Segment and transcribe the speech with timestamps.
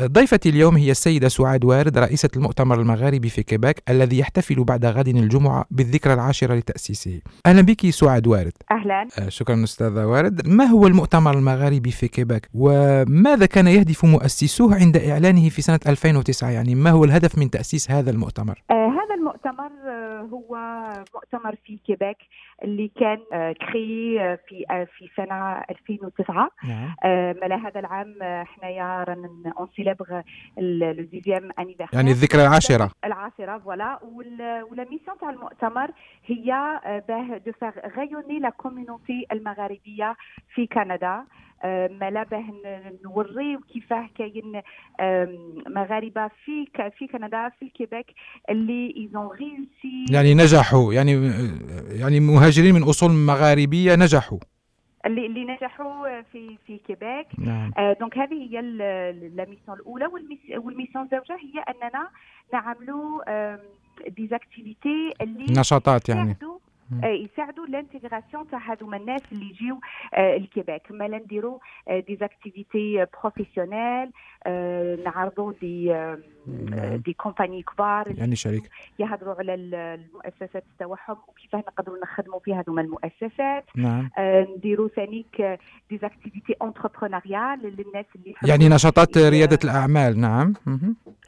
[0.00, 5.08] ضيفتي اليوم هي السيدة سعاد وارد رئيسة المؤتمر المغاربي في كيباك الذي يحتفل بعد غد
[5.08, 7.20] الجمعة بالذكرى العاشرة لتأسيسه.
[7.46, 8.52] أهلا بك سعاد وارد.
[8.70, 9.08] أهلا.
[9.18, 10.48] آه، شكرا أستاذة وارد.
[10.48, 16.50] ما هو المؤتمر المغاربي في كيباك؟ وماذا كان يهدف مؤسسوه عند إعلانه في سنة 2009
[16.50, 18.85] يعني ما هو الهدف من تأسيس هذا المؤتمر؟ هذا
[19.36, 20.56] المؤتمر آه هو
[21.14, 22.16] مؤتمر في كيباك
[22.62, 26.94] اللي كان آه كري آه، في في سنة 2009 نعم.
[27.42, 30.20] مالا هذا العام حنايا رانا on célèbre
[30.56, 31.50] le dixième
[31.92, 32.90] يعني الذكرى العاشرة.
[33.04, 33.98] العاشرة voilà
[34.70, 35.90] و la mission تاع المؤتمر
[36.26, 40.16] هي باه de faire rayonner la communauté المغاربية
[40.54, 41.24] في كندا
[41.64, 44.62] آه، مالا باه ن- نوريو كيفاه كاين
[45.66, 46.66] مغاربة في
[46.98, 48.06] في كندا في الكيبيك
[48.50, 51.12] اللي ils ont réussi يعني نجحوا يعني
[52.00, 54.38] يعني مهاجرين من أصول مغاربية نجحوا.
[55.06, 57.26] اللي اللي نجحوا في في كيبيك.
[57.38, 57.70] نعم.
[57.78, 58.60] آه، donc هذه هي
[59.34, 62.08] la mission الأولى وال miss- وال mission الزوجة هي أننا
[62.52, 63.22] نعملوا
[64.08, 66.36] des activités اللي نشاطات يعني.
[66.92, 67.08] يساعدوا.
[67.08, 69.80] آه، يساعدوا l'intégration تاع هذوما الناس اللي يجيو
[70.18, 71.58] الكيبيك مالا نديروا
[72.06, 74.10] des activités professionnelles
[75.04, 76.06] نعرضوا des.
[77.04, 82.82] des compagnies كبار يعني شركة يهضروا على ال- المؤسسات تاعهم وكيفاه نقدروا نخدموا في هذوما
[82.82, 85.58] المؤسسات نعم آه، نديروا ثانيك
[85.90, 90.52] des activités entrepreneuriales للناس اللي يعني نشاطات ريادة الأعمال نعم.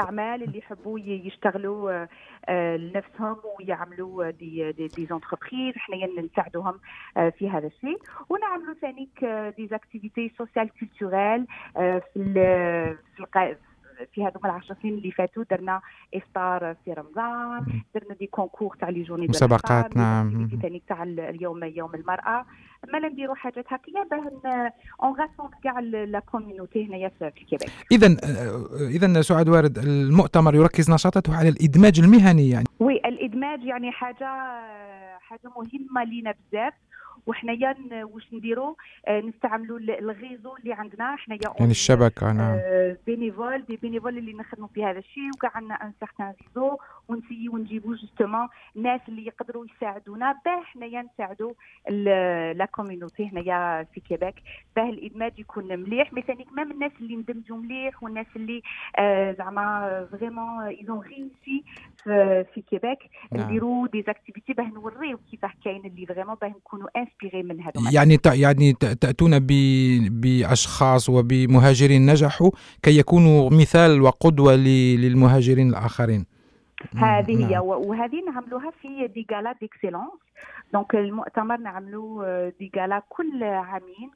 [0.00, 2.08] أعمال اللي يحبوا يشتغلوا آه،
[2.76, 6.80] لنفسهم ويعملوا des des, des entreprises حنايا نساعدوهم
[7.16, 7.98] آه، في هذا الشيء.
[8.28, 9.24] ونعملوا ثانيك
[9.56, 11.46] des activités sociales culturelles
[12.14, 13.20] في في
[14.14, 15.80] في هذوما العشر سنين اللي فاتوا درنا
[16.14, 17.66] إفطار في رمضان.
[17.94, 20.48] درنا des concours تاع les journées مسابقات، نعم.
[20.62, 22.46] ثاني تاع ال- اليوم يوم المرأة.
[22.92, 28.16] ما نديروا حاجات هكايا باه on rassemble كاع la communauté هنايا في كيبيك إذا
[28.88, 32.66] إذا سعاد وارد المؤتمر يركز نشاطاته على الإدماج المهني يعني.
[32.80, 34.28] oui الإدماج يعني حاجة
[35.20, 36.72] حاجة مهمة لينا بزاف.
[37.26, 37.74] وحنايا
[38.04, 38.74] واش نديروا
[39.08, 41.16] آه، نستعملوا ال- ال réseau اللي عندنا.
[41.16, 42.58] حنايا يعني الشبكة نعم.
[43.06, 46.78] bénévoles des bénévoles اللي نخدموا في هذا الشيء وكاع عندنا un certain réseau
[47.08, 50.32] و نسيو نجيبوا justement ناس اللي يقدروا يساعدونا.
[50.44, 51.52] باه حنايا نساعدوا
[52.58, 54.34] la communauté هنايا في كيبيك
[54.76, 56.12] باه الادماج يكون مليح.
[56.12, 58.62] mais ثاني كمان الناس اللي ندمجوا مليح والناس اللي
[59.38, 61.64] زعما vraiment ils ont réussi
[62.54, 62.62] في
[63.32, 63.44] نعم.
[63.46, 68.18] نديروا des activités باه نوريو كيفاه كاين اللي vraiment باه نكونوا inspirés من هذوما يعني
[68.26, 72.50] يعني ت- تأتون ب- بأشخاص وبمهاجرين نجحوا
[72.82, 76.24] كي يكونوا مثال وقدوة ل- للمهاجرين الآخرين.
[76.96, 77.52] هذه هي.
[77.54, 77.62] نعم.
[77.66, 80.10] وهذه نعملوها في des galas d'excellence
[80.72, 84.10] donc المؤتمر نعملوا آه، des galas كل عامين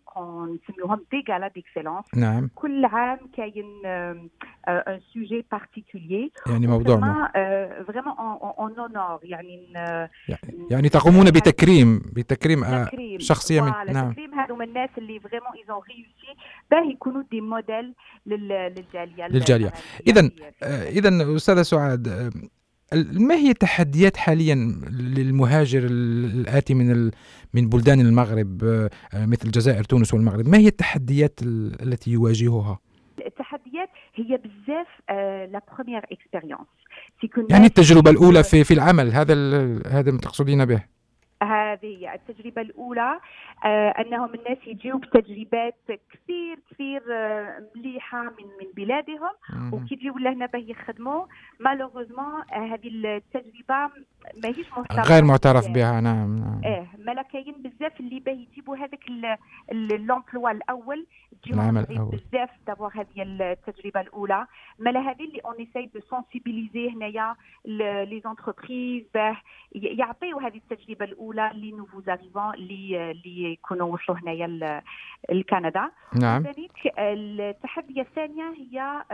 [0.68, 2.50] نسميوهم des galas d'excellence نعم.
[2.54, 7.30] كل عام كاين un sujet particulier يعني موضوع ما.
[7.86, 9.72] vraiment on honore يعني
[10.70, 13.18] يعني تقومون بتكريم بتكريم آه، تكريم.
[13.18, 14.12] شخصية من نعم.
[14.12, 14.34] تكريم.
[14.34, 16.40] هذوما الناس اللي vraiment ils ont réussi
[16.70, 17.94] باه يكونوا des modèles
[18.26, 19.26] لل- للجالية.
[19.26, 19.72] المغربية
[20.06, 22.30] إذن في- آه، إذا أستاذة سعاد
[23.12, 24.54] ما هي التحديات حاليا
[24.90, 27.10] للمهاجر ال- الآتي من ال-
[27.54, 28.90] من بلدان المغرب آه،
[29.26, 32.78] مثل الجزائر تونس والمغرب؟ ما هي التحديات ال- التي يواجهها
[33.26, 34.86] التحديات هي بزاف
[35.52, 36.66] la première expérience
[37.50, 40.82] يعني التجربة الأولى في في العمل هذا ال- هذا ما تقصدين به.
[41.72, 43.20] هذه هي التجربة الأولى
[43.64, 49.30] آه أنهم الناس يجيو بتجربات كثير كثير آه مليحة من من بلادهم.
[49.72, 51.26] وكي يجيو لهنا باه يخدموا
[51.60, 53.90] malheureusement هذه التجربة
[54.42, 56.00] ماهيش معترفة غير معترف بها.
[56.00, 59.04] نعم نعم مالا كاين بزاف اللي باه يجيبوا هذاك
[59.72, 61.06] l'emploi الأول
[61.50, 62.10] العمل الأول.
[62.32, 64.46] بزاف d'abord هذه التجربة الأولى
[64.78, 67.34] مالا هذه اللي on essaie de sensibiliser هنايا
[68.04, 69.36] les entreprises باه
[69.74, 74.80] ي- يعطيو هذه التجربة الأولى les nouveaux arrivants اللي اللي يكونوا وصلوا هنايا
[75.30, 75.90] لكندا
[76.20, 79.04] نعم ذلك التحدي الثانية هي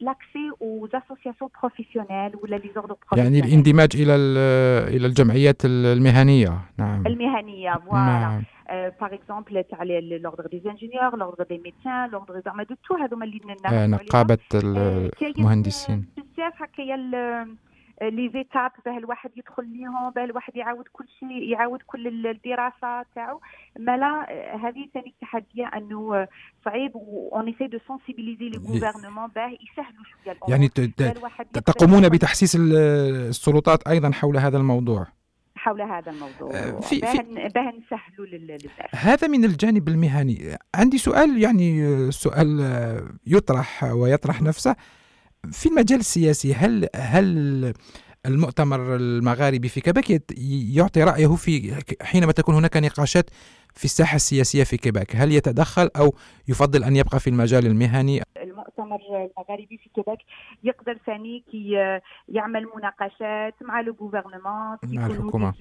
[0.00, 7.06] l'accès aux associations professionnelles ولا les ordres يعني الاندماج إلى ال- إلى الجمعيات المهنية نعم
[7.06, 12.74] المهنيه voilà نعم par exemple تاع l'ordre des ingénieurs l'ordre des médecins l'ordre زعما de
[12.88, 13.40] tout هذوما اللي
[15.20, 16.96] كاين المهندسين بزاف هكايا
[18.02, 23.06] les étapes باه الواحد يدخل ليهم باه الواحد يعاود كل شيء يعاود كل ال- الدراسة
[23.14, 23.40] تاعو.
[23.78, 24.26] مالا
[24.68, 26.28] هذه ثاني تحدية أنه
[26.64, 26.92] صعيب
[27.32, 30.50] on essaie de sensibiliser les gouvernements باه يسهلوا شوية الأمور.
[30.50, 30.68] يعني
[31.64, 32.76] تقومون بتحسيس ال-
[33.28, 35.06] السلطات أيضا حول هذا الموضوع؟
[35.56, 36.54] حول هذا الموضوع.
[36.54, 40.56] آه، في- نسهلوا لل- للناس هذا من الجانب المهني.
[40.74, 41.70] عندي سؤال يعني
[42.10, 42.60] سؤال
[43.26, 44.76] يطرح ويطرح نفسه.
[45.52, 47.74] في المجال السياسي هل هل
[48.26, 50.32] المؤتمر المغاربي في كيباك يت-
[50.76, 53.30] يعطي رأيه في حينما تكون هناك نقاشات
[53.74, 56.14] في الساحة السياسية في كيباك هل يتدخل أو
[56.48, 60.18] يفضل أن يبقى في المجال المهني المؤتمر المغاربي في كيباك
[60.64, 61.70] يقدر ثاني كي
[62.28, 65.52] يعمل مناقشات مع le gouvernement مع الحكومة.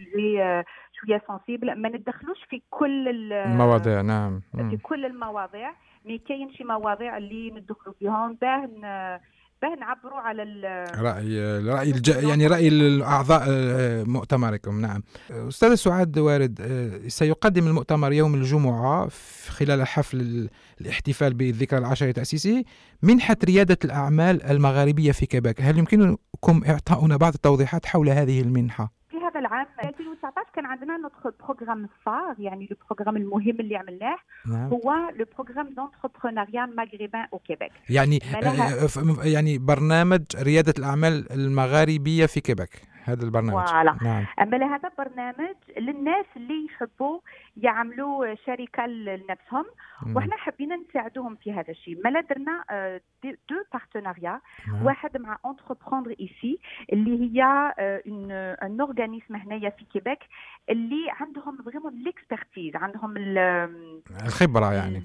[1.01, 4.77] شوية sensible ما ندخلوش في كل ال- المواضيع نعم في.
[4.77, 5.71] كل المواضيع
[6.05, 9.19] مي كاين شي مواضيع اللي ندخلوا فيهم باه ن-
[9.61, 12.07] باه نعبروا على ال- رأي رأي الج...
[12.07, 14.81] يعني رأي الأعضاء آه، مؤتمركم.
[14.81, 15.03] نعم.
[15.31, 20.49] أستاذ سعاد وارد آه، سيقدم المؤتمر يوم الجمعة في خلال حفل ال-
[20.81, 22.63] الاحتفال بالذكرى العشرة تأسيسه
[23.03, 25.61] منحة ريادة الأعمال المغاربية في كيباك.
[25.61, 28.93] هل يمكنكم إعطاؤنا بعض التوضيحات حول هذه المنحة؟
[29.27, 34.69] هذا العام 2019 كان عندنا ندخل programme phare يعني البروغرام المهم اللي عملناه نعم.
[34.69, 38.19] هو le programme d'entrepreneuriat maghrébin au Québec يعني
[39.23, 42.69] يعني برنامج ريادة الأعمال المغاربية في كيباك
[43.07, 43.97] هذا البرنامج voilà.
[44.01, 47.19] نعم أما لهذا برنامج للناس اللي يحبوا
[47.57, 49.65] يعملوا شركة لنفسهم.
[50.15, 54.85] وحنا حبينا نساعدوهم في هذا الشيء مالا درنا آه، deux partenariats نعم.
[54.85, 56.59] واحد مع Entreprendre ici
[56.93, 57.43] اللي هي
[58.63, 60.19] un organisme هنايا في كيبيك
[60.69, 63.37] اللي عندهم vraiment l'expertise عندهم ال-
[64.25, 65.03] الخبرة يعني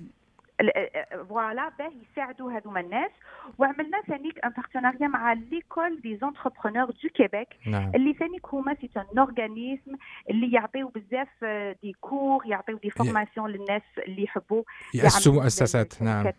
[1.28, 3.10] voilà باه يساعدوا هذوما الناس
[3.58, 7.92] وعملنا ثانيك un partenariat مع l'École des entrepreneurs du Québec نعم.
[7.94, 9.92] اللي ثانيك هما c'est un organisme
[10.30, 14.62] اللي يعطيو بزاف آه، des cours يعطيو des formations للناس اللي يحبوا
[14.94, 16.02] يعملوا مؤسسات.
[16.02, 16.30] نعم.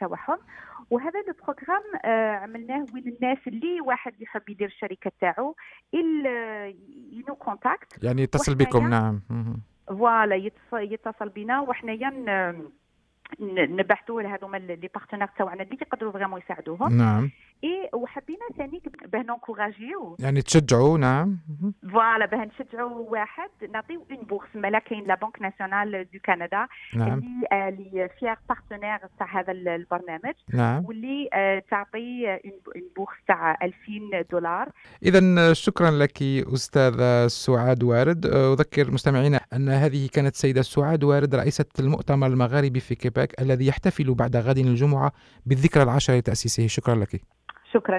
[0.00, 0.38] تاعهم
[0.90, 5.56] وهذا le programme آه، عملناه وين الناس اللي واحد يحب يدير الشركة تاعو.
[7.12, 8.88] ي nous contacte يعني يتصل بكم.
[8.88, 9.20] نعم.
[9.88, 12.10] voilà يتص- يتصل بنا وحنايا
[13.40, 16.96] ن- ن- نبحثوا لهذوما les partenaires تاعنا اللي يقدروا vraiment يساعدوهم.
[16.98, 17.30] نعم.
[17.64, 18.82] إي وحبينا ثاني
[19.12, 21.38] باه ن encourager و يعني تشجعوا نعم.
[21.92, 23.48] voilà باه نشجعوا واحد.
[23.72, 26.66] نعطيو une bourse مالا كاين la Banque Nationale du Canada
[26.96, 27.18] نعم.
[27.18, 30.84] اللي آه، اللي فيها partenaire تاع هذا ال- البرنامج نعم.
[30.84, 34.68] واللي آه، تعطي une bourse تاع 2000 دولار.
[35.02, 38.26] إذا شكرا لك أستاذة سعاد وارد.
[38.26, 44.14] أذكر مستمعينا أن هذه كانت سيدة سعاد وارد رئيسة المؤتمر المغاربي في كيباك الذي يحتفل
[44.14, 45.12] بعد غد الجمعة
[45.46, 46.66] بالذكرى العاشرة لتأسيسه.
[46.66, 47.20] شكرا لك.
[47.72, 47.98] شكرا.